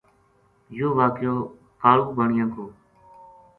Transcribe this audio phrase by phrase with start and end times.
[0.77, 1.35] یوہ واقعو
[1.81, 2.65] کالو بانیا کو